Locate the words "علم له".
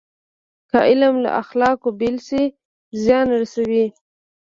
0.89-1.29